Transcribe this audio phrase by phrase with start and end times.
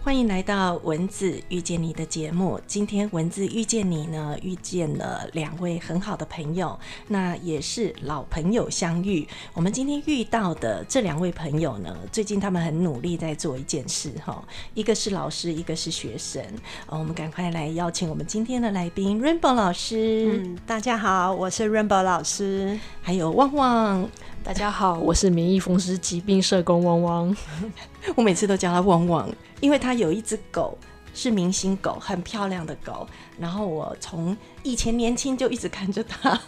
[0.00, 2.58] 欢迎来到文字遇见你的节目。
[2.66, 6.78] 今天文字遇见你呢，遇见了两位很好的朋友，
[7.08, 9.28] 那也是老朋友相遇。
[9.52, 14.42] 我们今天遇到的这两位朋友呢，最近他们很努力在做一件事哈，
[14.72, 16.42] 一个是老师，一个是学生。
[16.86, 20.40] 呃，我们赶快来邀请我们今天的来宾 Rainbow 老师。
[20.42, 24.08] 嗯， 大家好，我是 Rainbow 老师，还有旺旺。
[24.42, 27.36] 大家好，我是免疫风湿疾病社工汪汪。
[28.16, 29.28] 我每次都叫他旺旺，
[29.60, 30.76] 因为他有一只狗
[31.14, 33.06] 是明星狗，很漂亮的狗。
[33.38, 36.40] 然后我从以前年轻就一直看着他，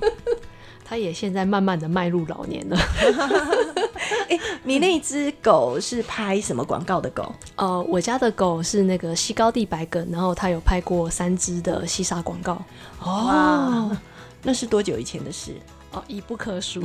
[0.84, 2.76] 他也现在慢慢的迈入老年了。
[4.28, 7.34] 哎，你那只狗是拍什么广告的狗？
[7.56, 12.62] 呃，我家的狗是那个西高地白梗，然后他有拍过三只的西沙广告。
[13.00, 13.96] 哦，
[14.42, 15.56] 那是多久以前的事？
[15.94, 16.82] 哦，已不可数。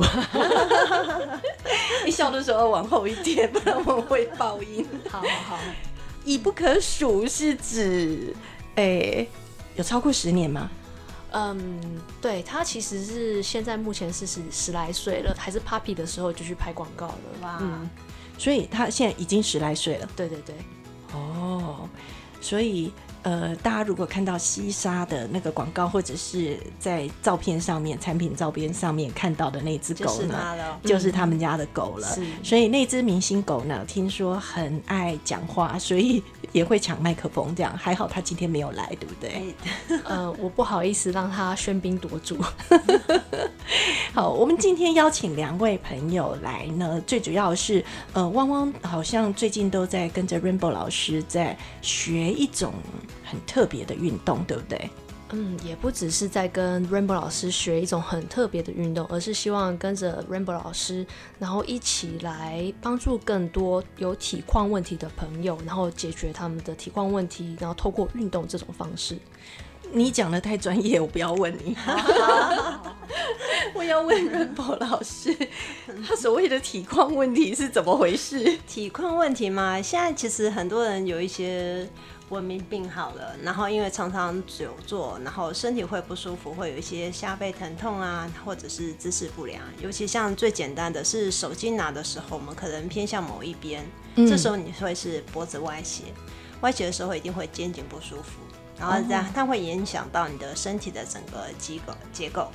[2.04, 4.86] 你笑的时候往后一点，不然我会爆音。
[5.08, 5.58] 好好，
[6.24, 8.34] 已不可数是指，
[8.76, 9.26] 哎，
[9.74, 10.70] 有超过十年吗？
[11.32, 11.80] 嗯，
[12.20, 17.14] 对，他其实是现在目前是十十来岁了，还是 puppy 的时候就去拍广告了。
[17.42, 17.88] 哇，嗯，
[18.38, 20.08] 所以他现在已经十来岁了。
[20.14, 20.54] 对对对，
[21.12, 21.88] 哦，
[22.40, 22.92] 所以。
[23.22, 32.08] 呃，大家如果看到西沙的那个广告，或者是在照片上面、产品照片上面看到的那只狗呢，就是他们家的狗了。
[32.42, 37.54] 所以那只明星狗呢，听说很爱讲话，所以也会抢麦克风。
[37.54, 39.54] 这样还好，他今天没有来，对不对？
[40.04, 42.36] 呃， 我不好意思让他喧宾夺主。
[44.12, 52.72] 好，我们今天邀请两位朋友来呢，最主要是呃，汪汪好像最近都在跟着 Rainbow 老师在学一种。
[53.22, 54.90] 很特别的运动，对不对？
[55.32, 61.06] 嗯，也不只是在跟 Rainbow 老师学一种很特别的运动，而是希望跟着 Rainbow 老师，
[61.38, 69.16] 然后一起来帮助更多有体况问题的朋友，然后解决他们的体况问题，然后透过运动这种方式。
[69.92, 71.76] 你讲的太专业，我不要问你。
[73.74, 75.36] 我要问 Rainbow 老师，
[76.06, 78.58] 他所谓的体况问题是怎么回事？
[78.66, 81.88] 体况问题嘛，现在其实很多人有一些。
[82.30, 89.60] 文明病好了，然后因为常常久坐，然后身体会不舒服，会有一些下背疼痛啊，或者是姿势不良。
[89.82, 96.04] 尤其像最简单的是手机拿的时候，我们可能偏向某一边，这时候你会是脖子歪斜，
[96.60, 98.40] 歪斜的时候一定会肩颈不舒服，
[98.80, 102.50] 然后这样它会影响到你的身体的整个机构结构。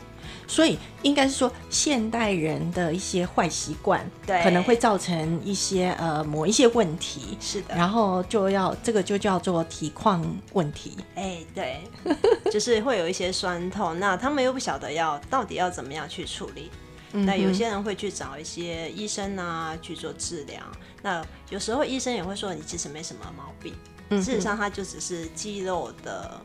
[0.47, 7.75] 所以应该是说，现代人的一些坏习惯，对，可能会造成一些呃某一些问题，是的。
[7.75, 10.97] 然后就要这个就叫做体况问题。
[11.13, 11.81] 哎，对，
[12.51, 16.71] 就是会有一些酸痛，那他们又不晓得要到底要怎么样去处理。
[17.11, 20.59] 那有些人会去找一些医生啊去做治疗。
[21.01, 23.73] 那有时候医生也会说你其实没什么毛病，
[24.09, 26.39] 事实上它就只是肌肉的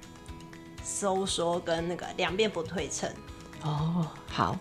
[0.84, 3.08] 收缩跟那个两边不对称。
[3.62, 4.58] 哦，好，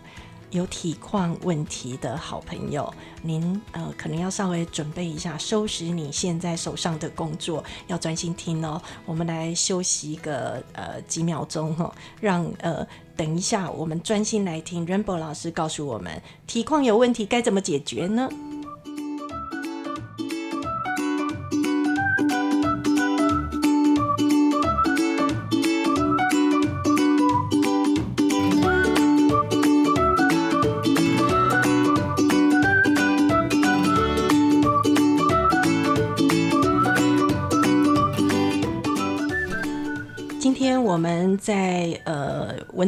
[0.51, 8.81] 有体况问题的好朋友，您呃可能要稍微准备一下，收拾你现在手上的工作，要专心听哦。
[9.05, 18.29] 我们来休息一个呃几秒钟哦，让呃等一下我们专心来听 Rainbow 老师告诉我们，体况有问题该怎么解决呢？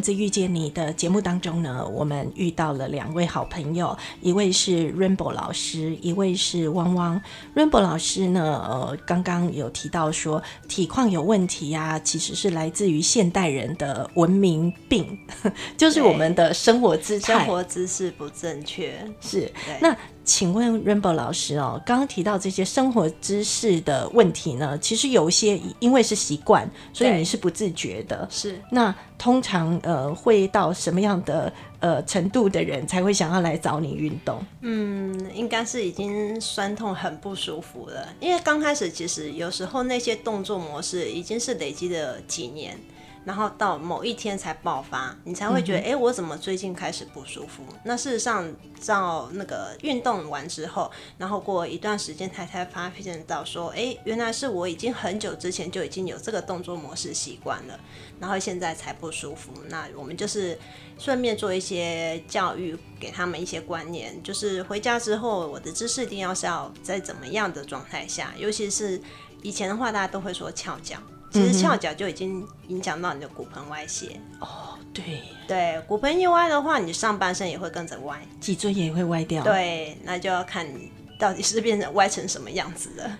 [0.01, 7.21] 文字遇见你的节目当中呢，我们遇到了两位好朋友，一位是 Rainbow 老师，一位是汪汪。
[7.55, 15.15] Rainbow 老师呢，呃，刚刚有提到说体况有问题呀，其实是来自于现代人的文明病，
[15.77, 19.07] 就是我们的生活姿生活姿势不正确。
[19.19, 19.95] 是，那。
[20.23, 28.27] 请问 Rainbow 老师哦，刚刚提到这些生活知识的问题呢，其实有一些因为是习惯，所以你是不自觉的。
[28.29, 34.43] 是，那通常呃会到什么样的呃程度的人才会想要来找你运动？
[34.61, 42.77] 嗯，应该是已经酸痛很不舒服了，因为刚开始其实有时候那些动作模式已经是累积了几年。
[43.23, 47.63] 然后到某一天才爆发，你才会觉得，哎，我怎么最近开始不舒服？
[47.83, 48.51] 那事实上，
[48.85, 57.79] 到那个运动完之后，然后过一段时间才才发现到说，哎，原来是我已经很久之前就已经有这个动作模式习惯了，
[58.19, 59.51] 然后现在才不舒服。
[59.69, 60.57] 那我们就是
[60.97, 68.99] 顺便做一些教育，给他们一些观念，就是回家之后，我的姿势一定要是要在怎么样的状态下，尤其是。
[69.43, 70.97] 以前的话，大家都会说翘脚，
[71.31, 74.19] 其实翘脚就已经影响到你的骨盆歪斜。
[74.39, 78.21] 哦，对，对，骨盆一歪的话，你上半身也会跟着歪。
[78.39, 83.17] 脊椎也会歪掉。，对，那就要看你到底是变成歪成什么样子了。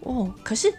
[0.00, 0.72] 哦，可是。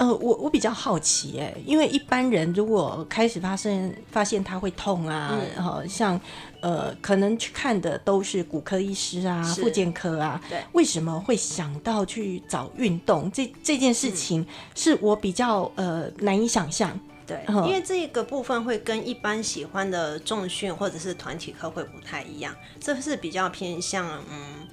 [0.00, 6.18] 呃，我我比较好奇哎，因为一般人如果开始发生发现他会痛啊，然后像
[6.62, 13.30] 呃，可能去看的都是骨科医师啊、是复健科啊，对为什么会想到去找运动？
[13.30, 16.98] 这这件事情是我比较呃难以想象。
[17.26, 24.66] 对，嗯因为这个部分会跟一般喜欢的重训或者是团体课会不太一样，这是比较偏向嗯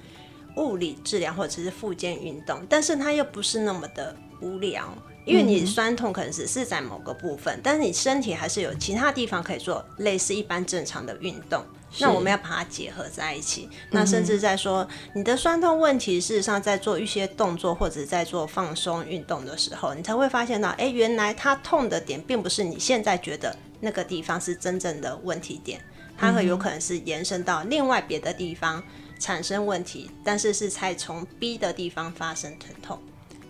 [0.56, 4.88] 物理治疗或者是复健运动，但是它又不是那么的无聊。
[5.28, 11.62] 因为你酸痛可能只是在某个部分，但是你身体还是有其他地方可以做类似一般正常的运动。
[11.98, 13.68] 那我们要把它结合在一起。
[13.90, 25.80] 那甚至在说你的酸痛问题，事实上在做一些动作或者在做放松运动的时候，你才会发现到，哎，原来它痛的点并不是你现在觉得那个地方是真正的问题点，
[26.16, 28.82] 它很有可能是延伸到另外别的地方
[29.18, 32.98] 产生问题，但是是才从 B 的地方发生疼痛。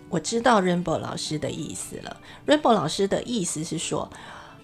[0.09, 2.17] 我知道 Rainbow 老师的意思了。
[2.47, 4.09] Rainbow 老师的意思是说，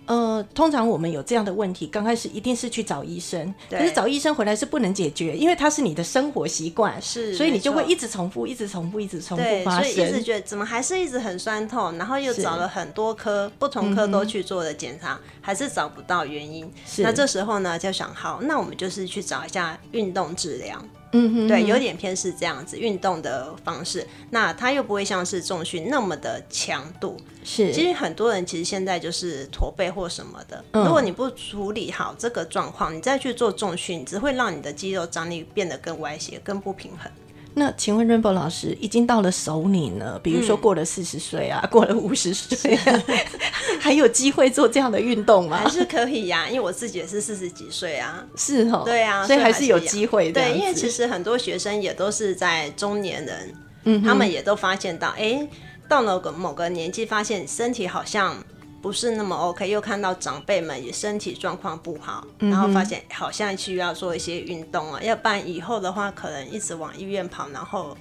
[0.07, 10.21] 呃，通常我们有这样的问题，刚开始一定是去找医生，可是找医生回来是不能解决，因为它是你的生活习惯，是所以你就会一直重复，一直重复，一直重复发生所以一直。
[10.21, 16.71] 觉得怎么还是一直很酸痛，然后又找了很多科不同科都去做了检查，还是找不到原因。
[16.97, 20.80] 那这时候呢，就想好，那我们就是去找一下运动治疗。
[21.15, 27.17] 嗯哼，对，有点偏是这样子运动的方式，那它又不会像是重训那么的强度。
[27.44, 37.09] 是其实很多人其实现在就是驼背或什么的，嗯如果你不处理好这个状况，你再去做重训，只会让你的肌肉张力变得更歪斜、更不平衡。
[37.57, 43.04] 那请问 Rainbow 老师，已经到了首领了，比如说过了四十岁啊，过了五十岁啊，
[43.80, 45.69] 还有机会做这样的运动吗还？
[45.69, 48.25] 是可以呀、因为我自己也是四十几岁啊。
[48.36, 50.42] 是哦，对啊，所以还是是有机会的。
[50.42, 53.56] 对，因为其实很多学生也都是在中年人，
[53.86, 55.48] 嗯他们也都发现到，哎，
[55.88, 58.36] 到了个某个年纪，发现身体好像
[58.85, 67.97] 不是那么 OK，又看到长辈们也身体状况不好，嗯然后发现好像需要做一些运动啊，要不然以后的话，可能一直往医院跑，然后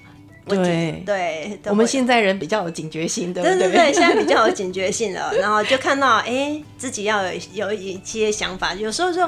[0.47, 3.57] 对对，我们现在人比较有警觉性，对不对？
[3.57, 8.75] 对对对，现在比较有警觉性了， 然后就看到哎、自己要有有一些想法。
[8.75, 9.27] 有时候就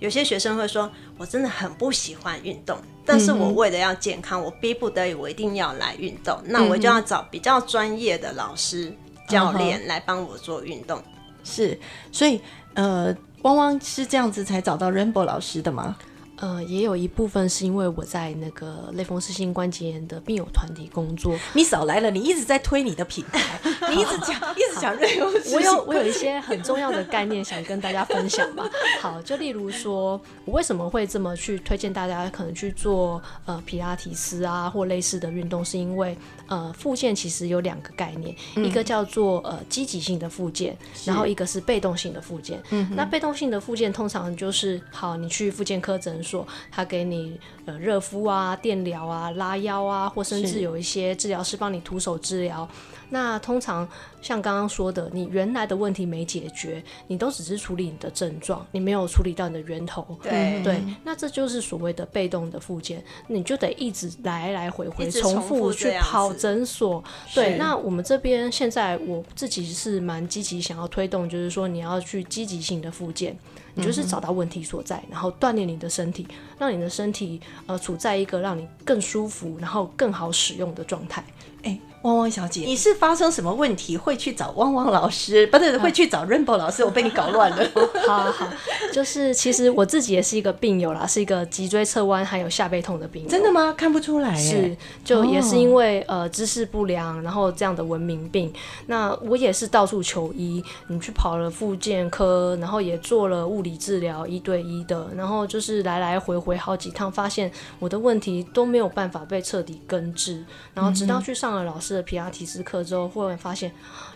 [0.00, 8.92] 有些学生会说，我真的很不喜欢运动，但是我为了要健康，我逼不得已，我一定要来运动，那我就要找比较专业的老师、
[9.26, 11.02] 教练来帮我做运动。
[11.44, 11.78] 是，
[12.10, 12.40] 所以
[12.74, 15.96] 呃，汪汪是这样子才找到 Rainbow 老师的吗？
[16.36, 28.68] 呃，也有一部分是因为我在那个类风湿性关节炎的病友团体工作，你少来了，你一直在推你的品牌， 你一直讲， 一直讲类风湿我有我有一些很重要的概念想跟大家分享吧。
[29.00, 36.16] 好，就例如说，我为什么会这么去推荐大家可能去做呃皮拉提斯啊或类似的运动，是因为
[36.48, 42.62] 呃复健其实有两个概念，一个叫做呃积极性的复健，然后一个是被动性的复健。
[42.94, 52.68] 那被动性的复健通常就是好，你去复健科诊所，他给你呃热敷啊、电疗啊、拉腰啊，或甚至有一些治疗师帮你徒手治疗。
[53.08, 53.88] 那通常
[54.20, 60.04] 像刚刚说的，你原来的问题没解决，你都只是处理你的症状，你没有处理到你的源头。
[60.20, 67.02] 对对，那这就是所谓的被动的复健，你就得一直来来回回重复复去跑诊所。
[67.32, 73.38] 对，那我们这边现在我自己是蛮积极想要推动，就是说你要去积极性的复健，
[73.76, 76.26] 你就是找到问题所在，然后锻炼你的身体，
[76.58, 81.22] 让你的身体呃处在一个让你更舒服，然后更好使用的状态。
[81.66, 85.44] 哎，汪汪小姐，你是发生什么问题会去找汪汪老师？
[85.48, 86.84] 不是，会去找 Rainbow 老师？
[86.84, 87.68] 我被你搞乱了。
[88.06, 88.48] 好好好，
[88.92, 93.28] 就是其实我自己也是一个病友啦，是一个脊椎侧弯还有下背痛的病友。
[93.28, 93.74] 真的吗？
[93.76, 94.32] 看不出来。
[94.36, 98.52] 是，就也是因为、呃姿势不良，然后这样的文明病。
[98.86, 110.44] 那我也是到处求医，你去跑了复健科，然后也做了物理治疗一对一的，然后就是来来回回好几趟，发现我的问题都没有办法被彻底根治。
[110.72, 113.72] 然后直到去上了老师的皮拉提斯课之后，忽然发现。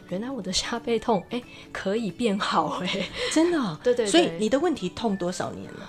[0.09, 5.89] 原来我的下背痛，哎、可以变好、哎，真的 哦、对对对所以你的问题痛多少年了？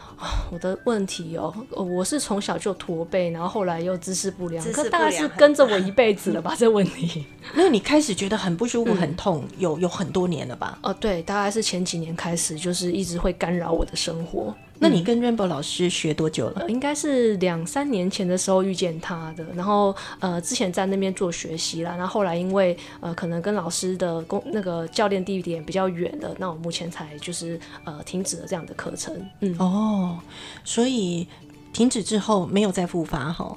[0.51, 6.53] 我的问题哦，呃我是从小就驼背，然后后来又姿势不良，可大概是跟着我一辈子了吧？
[6.59, 7.25] 这问题。
[7.55, 10.77] 那你开始觉得很不舒服、很痛，有有很多年了吧？
[10.83, 14.53] 哦，对，大概是前几年开始，就是一直会干扰我的生活。
[14.81, 16.61] 那你跟 Rainbow 老师学多久了？
[16.61, 29.15] 呃应该是两三年前的时候遇见他的，然后呃之前在那边做学习啦，然后后来因为呃可能跟老师的工那个教练地点比较远了，那我目前才就是呃停止了这样的课程。
[29.41, 30.17] 嗯，哦，
[30.63, 31.27] 所以
[31.71, 33.55] 停止之后没有再复发哈？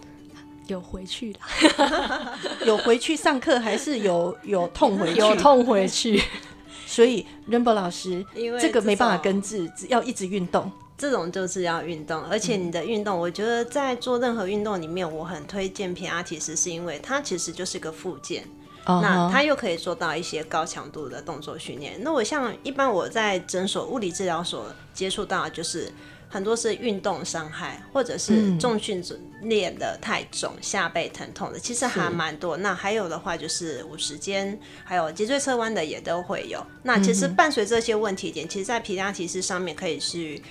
[0.66, 5.20] 有回去啦， 有回去上课还是有有痛回去？
[5.20, 6.22] 有痛回去。
[6.86, 10.70] 所以 Rainbow 老师，因为这个没办法根治，只要一直运动。
[10.96, 18.44] 这种就是要运动，而且你的运动，我觉得在做任何运动里面，我很推荐皮拉提斯，是因为它其实就是个附件。
[18.86, 21.94] 哦那它又可以做到一些高强度的动作训练。
[22.02, 25.90] 那我像一般我在诊所物理治疗所接触到，就是
[26.28, 29.02] 很多是运动伤害，或者是重训
[29.40, 32.58] 练的太重、下背疼痛的，其实还蛮多。
[32.58, 36.62] 那还有的话就是五十肩，还有脊椎侧弯的也都会有。
[36.82, 40.42] 那其实伴随这些问题点，其实在皮拉提斯上面可以去。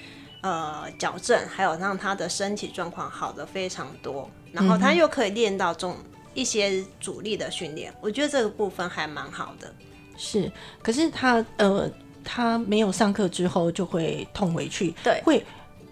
[0.43, 5.95] 呃，矫正还有让他的身体状况好的非常多，然后他又可以练到重
[6.33, 9.73] 一些阻力的训练，我觉得这个部分还蛮好的。
[10.17, 11.89] 是，可是他呃，
[12.25, 15.45] 他没有上课之后就会痛回去，对会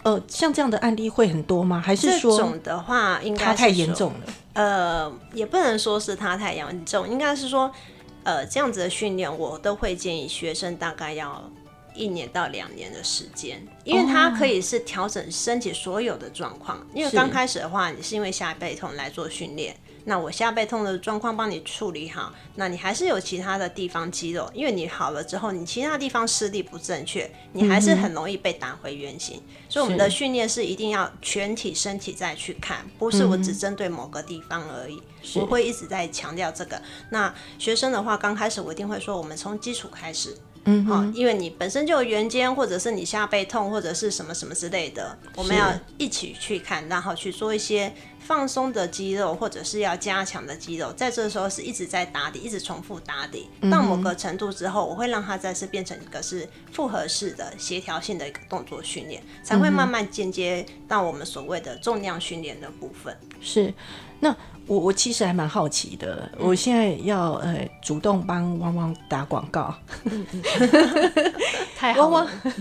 [0.04, 1.82] 呃，像这样的案例会很多吗？
[1.84, 4.20] 还是说这说种的话，应该他太严重了？
[4.54, 7.72] 呃，也不能说是他太严重，应该是说，
[8.24, 11.42] 呃，这样子的训练，我都会建议学生大概要
[11.96, 16.86] 一年到两年的时间，因为它可以是调整身体所有的状况。
[16.94, 29.42] 因为刚开始的话，你是因为下背痛来做训练，那我下背痛的状况帮你处理好，那你还是有其他的地方肌肉，因为你好了之后，你其他地方施力不正确，你还是很容易被打回原形。
[29.68, 35.02] 所以我们的训练是一定要全体身体再去看，不是我只针对某个地方而已。
[35.36, 36.82] 我会一直在强调这个。
[37.10, 40.38] 那学生的话，刚开始我一定会说，我们从基础开始。
[40.66, 47.92] 嗯，好，因为你本身就有圆肩，或者是你下背痛，或者是什么什么之类的，我们要一起去看，然后去做一些
[48.26, 63.16] 放松的肌肉，或者是要加强的肌肉，在这时候是一直在打底，一直重复打底，到某个程度之后，我会让它再次变成一个是复合式的协调性的一个动作训练，才会慢慢间接到我们所谓的重量训练的部分。
[63.42, 63.74] 是，
[64.20, 64.36] 那
[64.68, 69.76] 我我其实还蛮好奇的，我现在要呃主动帮汪汪打广告，
[71.82, 72.54] 太好汪了汪，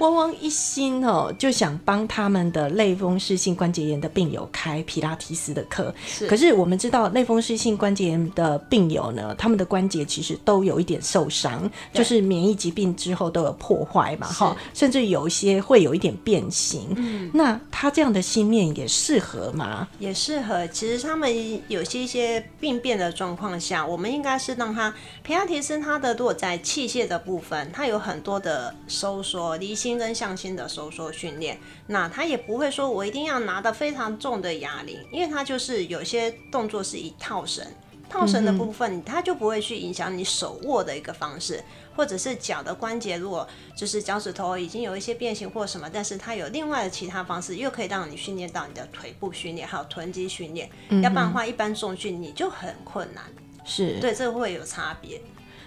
[0.00, 5.94] 汪汪一心哦就想帮他们的类风湿性关节炎的病友开皮拉提斯的课。
[6.26, 16.94] 可是我们知道类风湿性关节炎的病友呢，他们的关节其实都有一点受伤，就是免疫疾病之后都有破坏嘛，哈，甚至有一些会有一点变形。
[16.96, 19.86] 嗯那他这样的心面也适合吗？
[19.98, 20.66] 也适合。
[20.68, 21.30] 其实他们
[21.68, 31.58] 有些一些病变的状况下，我们应该是让他皮拉提斯他的如果在器械的部分，它有很多的收缩、离心跟向心的收缩训练。
[31.86, 37.66] 那他也不会说我一定要拿的非常重的哑铃，因为它就是有些动作是以套绳。
[38.10, 41.64] 套绳的部分，它就不会去影响你手握的一个方式，
[41.96, 50.68] 或者是脚的关节，如果就是脚趾头已经有一些变形或什么，但是它有另外的其他方式，又可以让你训练到你的腿部训练，还有臀肌训练。
[51.02, 53.24] 要不然的话，一般重训你就很困难。
[53.64, 55.18] 是对，这个会有差别。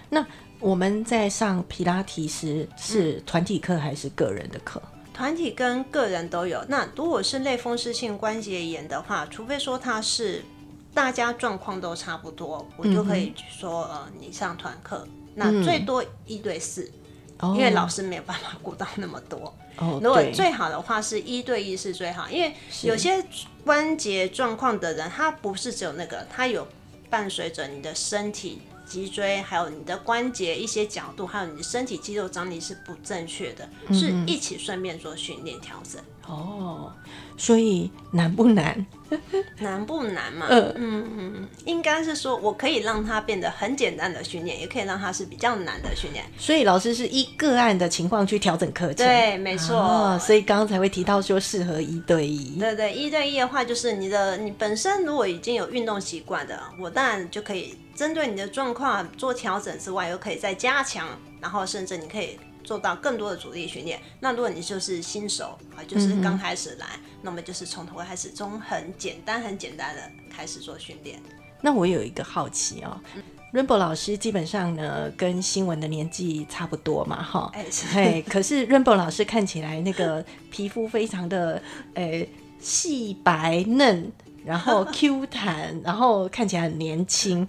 [0.08, 0.24] 那
[0.58, 4.80] 我们在上皮拉提时是团体课还是个人的课？
[5.12, 6.64] 团体跟个人都有。
[6.68, 10.42] 那如果是类风湿性关节炎的话，除非说它是
[10.92, 16.90] 大家状况都差不多，我就可以说呃，你上团课，那最多一对四。
[17.54, 19.54] 因为老师没有办法顾到那么多。
[19.76, 22.50] 哦，如果最好的话是一对一是最好，因为
[22.82, 23.22] 有些
[23.62, 26.66] 关节状况的人，他不是只有那个，他有
[27.10, 28.62] 伴随着你的身体。
[28.86, 36.00] 脊椎还有你的关节一些角度，还有你的身体肌肉张力是不正确的，是一起顺便做训练调整。
[36.28, 36.92] 哦，
[37.36, 38.84] 所以难不难？
[39.60, 40.46] 难不难嘛？
[40.50, 46.24] 嗯嗯嗯，应该是说我可以让它变得很简单的训练，也可以让它是比较难的训练。
[46.36, 49.06] 所以老师是一个案的情况去调整课程。
[49.06, 49.76] 对，没错。
[49.76, 52.58] 哦，所以刚刚才会提到说适合一对一。
[52.58, 61.06] 对对，一对一的话，就是你的你本身如果已经有运动习惯的，我当然就可以针对你的状况做调整之外，又可以再加强，
[61.40, 63.98] 然后甚至你可以做到更多的阻力训练。
[64.20, 66.86] 那如果你就是新手啊，就是刚开始来，
[67.22, 71.18] 那么就是从头开始，从很简单很简单的开始做训练。
[71.62, 73.00] 那我有一个好奇哦。
[73.52, 81.62] Rainbow 老师基本上呢跟新闻的年纪差不多嘛，哈，哎是，可是 Rainbow 老师看起来那个皮肤非常的
[81.94, 84.12] 诶细白嫩，
[84.44, 87.48] 然后 Q 弹，然后看起来很年轻。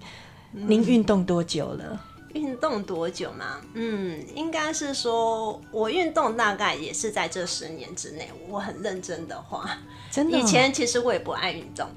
[0.50, 2.00] 您运动多久了？
[2.34, 3.60] 运动多久吗？
[3.74, 8.30] 嗯，应该是说我运动大概也是在这十年之内。
[8.48, 9.78] 我很认真的话，
[10.10, 11.88] 真的哦、以前其实我也不爱运动，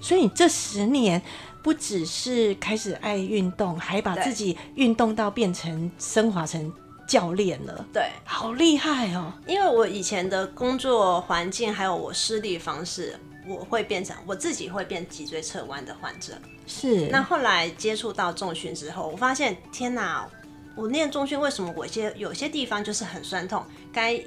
[0.00, 1.20] 所以你这十年
[1.62, 6.72] 不只是开始爱运动，还把自己运动到变成升华成
[7.06, 9.32] 教练了，对，好厉害哦！
[9.46, 16.34] 因为我以前的工作环境还有我施力方式，我会变成我自己会变脊椎侧弯的患者。
[16.66, 20.28] 是，那后来接触到重训之后，我发现天哪，
[20.74, 24.20] 我练重训为什么我些有些地方就是很酸痛，该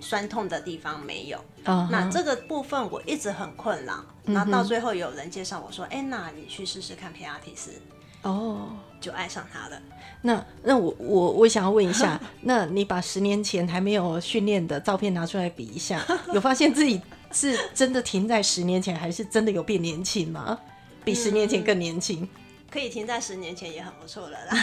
[0.00, 1.38] 酸痛的地方没有？
[1.64, 3.94] 那这个部分我一直很困扰。
[4.24, 7.72] 嗯然后到最后有人介绍我说：“哎、那你去试试看皮拉提斯。
[8.22, 8.68] 哦。”
[9.00, 9.82] 就爱上他了。
[10.20, 16.00] 那那我我我想要问一下， 那你把十年前还没有训练的照片拿出来比一下，
[16.32, 17.02] 有发现自己
[17.32, 20.58] 是真的停在十年前，还是真的有变年轻吗？
[21.04, 22.28] 比十年前更年轻？
[22.72, 24.52] 可以停在十年前也很不错了啦。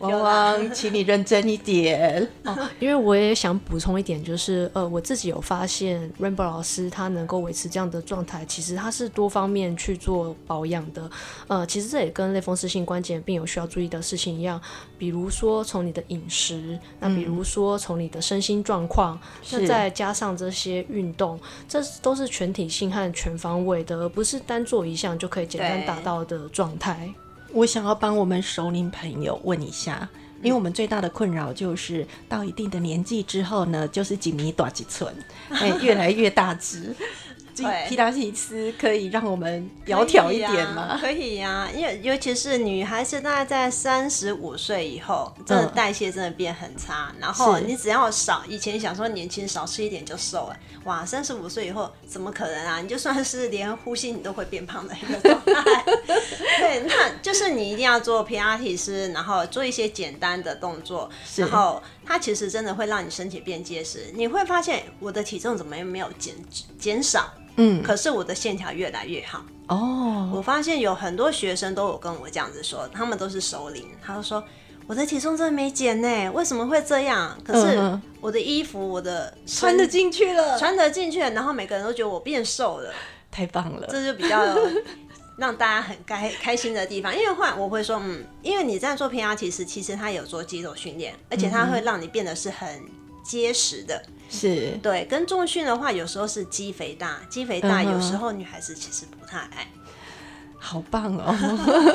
[0.00, 2.26] 汪汪，请你认真一点。
[2.44, 11.08] 哦，因为我也想补充一点，就是呃，我自己有发现 Rainbow 老师他能够维持这样的状态，其实他是多方面去做保养的。
[11.46, 14.60] 呃，其实这也跟类风湿性关节病有需要注意的事情一样，
[14.98, 19.18] 比如说从你的饮食，那比如说从你的身心状况，
[19.52, 21.38] 那是再加上这些运动，
[21.68, 27.12] 这都是全体性和全方位的，而不是单做一项就可以简单对达到的状态。
[27.52, 30.08] 我想要帮我们熟龄朋友问一下，
[30.44, 35.12] 因为我们最大的困扰就是到一定的年纪之后呢，就是几米短几寸，
[35.48, 36.94] 哎，越来越大只。
[37.88, 40.98] 皮拉提斯可以让我们窈窕一点吗？
[41.00, 47.14] 可以呀、因为尤其是女孩子，大概在三十五岁以后，真的嗯代谢真的变很差。
[47.20, 52.80] 然后你只要少，以前想说年轻少吃一点就瘦了，哇，三十五岁以后怎么可能啊？
[52.80, 55.84] 你就算是连呼吸你都会变胖的一个状态。
[56.58, 64.10] 对，那就是你一定要做皮拉提斯，然后做一些简单的动作，然后它其实真的会让你身体变结实。
[64.14, 66.34] 你会发现我的体重怎么没有减
[66.78, 69.44] 减少，嗯，可是我的线条越来越好。
[69.68, 74.44] 哦，我发现有很多学生都有跟我这样子说，他们都是熟龄，他就说
[74.86, 77.34] 我的体重真的没减呢，为什么会这样？
[77.42, 82.92] 可是我的衣服，我的身穿得进去了，穿得进去，然后每个人都觉得我变瘦了，
[83.30, 83.86] 太棒了。
[83.90, 84.54] 这就比较
[85.36, 87.14] 让大家很开开心的地方。
[87.14, 92.82] 因为话我会说，嗯，因为你在做 PR，其实，其实它有做肌肉训练，而且它会让你变得是很
[93.24, 94.02] 结实的。
[94.30, 99.66] 是，对，跟重训的话，有时候是肌肥大，肌肥大有时候女孩子其实不太爱。
[100.58, 101.36] 好棒哦！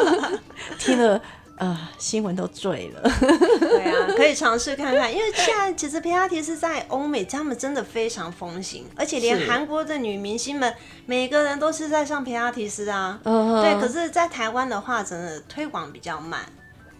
[0.77, 1.19] 听了
[1.59, 3.01] 呃新闻都醉了。
[3.59, 10.73] 对啊， 可以尝试看看，因为现在其实皮拉提是在欧美，他们真的非常风行，而且连是韩国的女明星们，
[11.05, 13.19] 每个人都是在上皮拉提斯啊。
[13.23, 16.41] 嗯对，可是，在台湾的话，真的推广比较慢。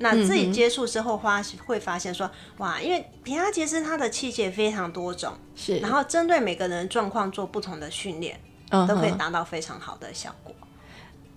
[0.01, 8.39] 那自己接触之后发会发现说，哇，因为皮拉提斯它的器械非常多种，是，然后针对每个人的状况做不同的训练，
[8.71, 10.55] 嗯都可以哼达到非常好的效果。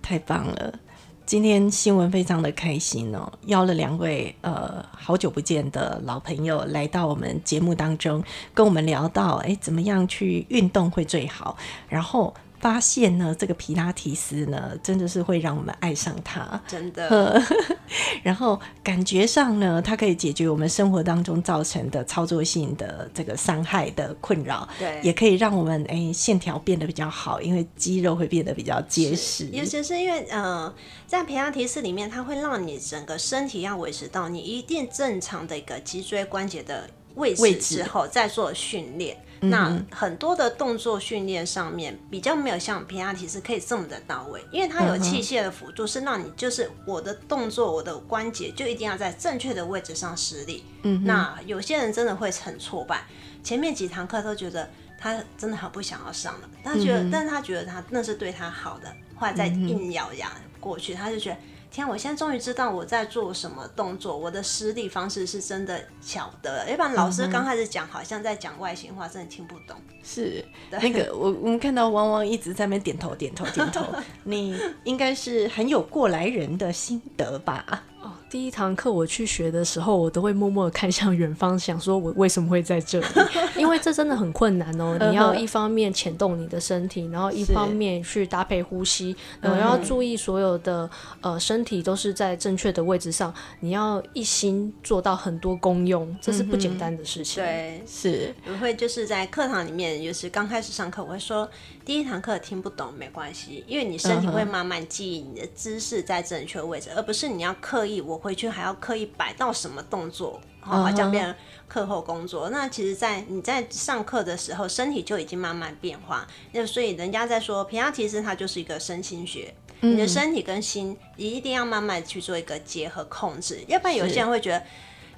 [0.01, 0.79] 太棒了！
[1.25, 8.21] 今天新闻非常的开心哦，邀了两位呃好久不见的老朋友来到我们节目当中，
[8.53, 11.55] 跟我们聊到哎怎么样去运动会最好，
[11.87, 12.33] 然后
[12.63, 17.43] 发现呢这个皮拉提斯呢真的是会让我们爱上它，真的，
[18.23, 25.01] 然后感觉上呢它可以解决我们生活当中造成的操作性的这个伤害的困扰，对。
[25.03, 30.73] 也可以让我们哎线条变得比较好，因为肌肉会变得比较结实，尤其是因为呃，
[31.05, 37.75] 在皮拉提斯里面，它会让你整个身体要维持到你一定正常的一个脊椎关节的位置位置。
[37.75, 39.17] 之后，再做训练。
[39.49, 50.63] 那很多的动作训练上面比较没有像皮拉提是可以这么的到位，因为它有器械的辅助，是让你就是我的动作，我的关节就一定要在正确的位置上施力。
[50.83, 53.03] 嗯，那有些人真的会很挫败，
[53.43, 61.37] 前面几堂课都觉得他真的很不想要上了，他觉得，但是他觉得他那是对他好的，后来再硬咬牙过去，他就觉得。
[61.73, 66.69] 天啊，我现在终于知道我在做什么动作，我的施力方式是真的晓得了。
[66.69, 69.75] 要不然老师刚开始讲，好像在讲外形话，真的听不懂。
[70.03, 73.83] 是那个我我们看到汪汪一直在那边点头点头点头，
[74.23, 77.83] 你应该是很有过来人的心得吧？
[78.03, 83.05] 哦，第一堂课我去学的时候，我都会默默的看向远方，想说我为什么会在这里？
[83.57, 84.97] 因为这真的很困难哦。
[84.99, 90.89] 你要一方面牵动你的身体，然后一方面去搭配呼吸，然后要注意所有的
[91.21, 93.33] 呃身体都是在正确的位置上。
[93.61, 97.41] 你要一心做到很多功用，这是不简单的事情。
[97.41, 101.49] 对，是我会就是在课堂里面，有时刚开始上课，我会说
[101.85, 108.17] 第一堂课听不懂没关系，因为你身体会慢慢记忆你的姿势在正确位置，而不是你要刻意我。
[108.17, 111.35] 回去还要刻意摆到什么动作，好这样变成
[111.67, 112.49] 课后工作。
[112.49, 116.25] 那其实，在你在上课的时候，身体就已经慢慢变化。
[116.53, 119.53] 那所以人家在说平安提斯，它就是一个身心学。
[119.81, 124.63] 你的身体跟心一定要慢慢去做一个结合控制，要不然有些人会觉得，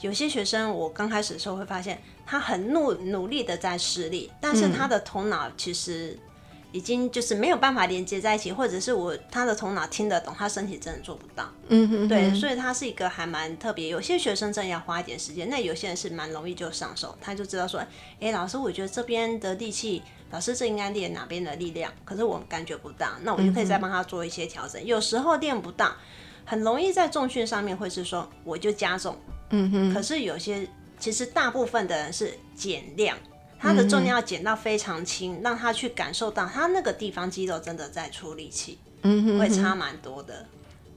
[0.02, 6.18] 有些学生我刚开始的时候会发现，他很努努力的在施力，但是他的头脑其实。
[6.76, 11.50] 已经就是没有办法连接在一起，或者是我他的头脑听得懂，他身体真的做不到。
[11.70, 13.88] 嗯哼，对，所以他是一个还蛮特别。
[13.88, 17.82] 有些学生真的要花一点时间，那有些人是蛮容易就上手，他就知道说，
[18.20, 24.86] 哎，老师，我觉得这边的力气，老师这应该练哪边的力量，可是我感觉不到，那我就可以再帮他做一些调整。
[24.86, 25.96] 有时候练不到，
[26.44, 29.18] 很容易在重训上面会是说我就加重，
[29.52, 30.68] 嗯哼，可是有些
[31.00, 33.18] 其实大部分的人是减量。
[33.66, 40.46] 它的重量要减到非常轻，让他去感受到他那个地方肌肉真的在出力气，嗯，会差蛮多的。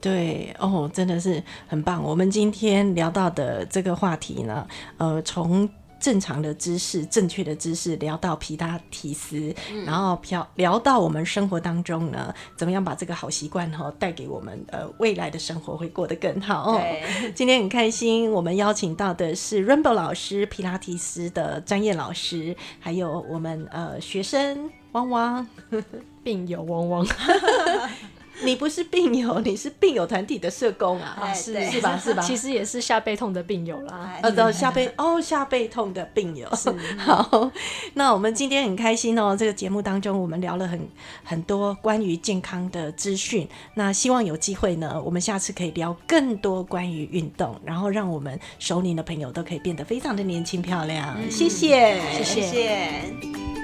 [0.01, 2.03] 对，哦，真的是很棒。
[2.03, 4.67] 我们今天聊到的这个话题呢，
[4.99, 5.69] 呃，从。
[6.01, 16.77] 正常的知识，正确的知识，聊到皮拉提斯，然后聊聊到我们生活当中呢，怎么样把这个好习惯哈带给我们呃未来的生活会过得更好。
[16.79, 17.03] 对，
[17.35, 25.47] 今天很开心，我们邀请到的是 Rainbow 老师，皮拉提斯的专业老师，还有我们呃学生汪汪，
[26.23, 27.07] 病友汪汪。
[28.49, 31.99] 你不是病友，你是病友团体的社工啊，是是吧？
[31.99, 32.23] 是吧？
[32.27, 34.19] 其实也是下背痛的病友啦。
[34.23, 36.49] 呃，的下背哦，下背痛的病友。
[36.97, 37.51] 好，
[37.95, 40.89] 那我们今天很开心哦，这个节目当中我们聊了很
[41.23, 43.47] 很多关于健康的资讯。
[43.75, 51.17] 那希望有机会呢，我们下次可以聊更多关于运动，然后让我们熟龄的朋友都可以变得非常的年轻漂亮。
[51.31, 53.58] 谢谢，谢谢。